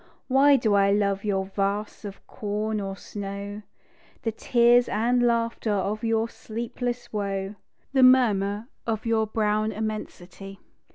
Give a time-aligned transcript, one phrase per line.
[0.27, 3.61] Why do I love your vasts of corn or snow,
[4.23, 7.53] The tears and laughter of your sleepless woe,
[7.93, 10.59] The murmur of your brown immensity?